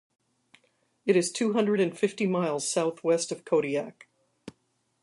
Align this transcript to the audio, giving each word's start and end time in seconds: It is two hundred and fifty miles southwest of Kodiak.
It 1.05 1.15
is 1.15 1.31
two 1.31 1.53
hundred 1.53 1.79
and 1.79 1.95
fifty 1.95 2.25
miles 2.25 2.67
southwest 2.67 3.31
of 3.31 3.45
Kodiak. 3.45 4.07